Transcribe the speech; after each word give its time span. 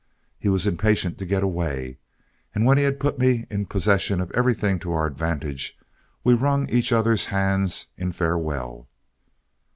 He 0.39 0.49
was 0.49 0.65
impatient 0.65 1.19
to 1.19 1.27
get 1.27 1.43
away, 1.43 1.99
and 2.55 2.65
when 2.65 2.79
he 2.79 2.85
had 2.85 2.99
put 2.99 3.19
me 3.19 3.45
in 3.51 3.67
possession 3.67 4.19
of 4.19 4.31
everything 4.31 4.79
to 4.79 4.93
our 4.93 5.05
advantage, 5.05 5.77
we 6.23 6.33
wrung 6.33 6.67
each 6.71 6.91
other's 6.91 7.25
hands 7.27 7.85
in 7.97 8.11
farewell. 8.11 8.87